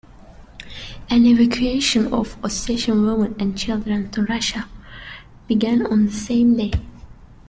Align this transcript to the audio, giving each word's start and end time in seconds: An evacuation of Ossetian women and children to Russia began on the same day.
An 1.11 1.27
evacuation 1.27 2.11
of 2.11 2.35
Ossetian 2.41 3.05
women 3.05 3.35
and 3.39 3.55
children 3.55 4.09
to 4.09 4.23
Russia 4.23 4.67
began 5.47 5.85
on 5.85 6.07
the 6.07 6.11
same 6.11 6.57
day. 6.57 6.71